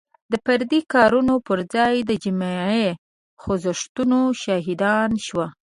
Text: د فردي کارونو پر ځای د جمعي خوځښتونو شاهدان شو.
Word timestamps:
د 0.31 0.33
فردي 0.45 0.81
کارونو 0.93 1.35
پر 1.47 1.59
ځای 1.73 1.95
د 2.09 2.11
جمعي 2.23 2.85
خوځښتونو 3.41 4.19
شاهدان 4.43 5.09
شو. 5.25 5.41